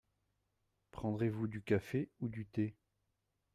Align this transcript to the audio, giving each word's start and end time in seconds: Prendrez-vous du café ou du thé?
Prendrez-vous 0.89 1.47
du 1.47 1.61
café 1.61 2.09
ou 2.21 2.27
du 2.29 2.47
thé? 2.47 2.75